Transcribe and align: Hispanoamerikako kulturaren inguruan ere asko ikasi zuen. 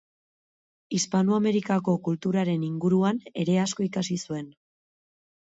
Hispanoamerikako 0.99 1.95
kulturaren 2.09 2.65
inguruan 2.71 3.21
ere 3.45 3.59
asko 3.67 3.89
ikasi 3.89 4.21
zuen. 4.31 4.53